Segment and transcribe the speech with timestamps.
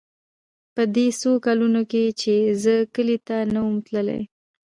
[0.75, 1.81] په دې څو کلونو
[2.21, 4.21] چې زه کلي ته نه وم تللى.